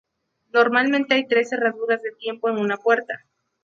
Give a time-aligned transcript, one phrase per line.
[0.51, 3.23] Normalmente hay tres cerraduras de tiempo en una puerta.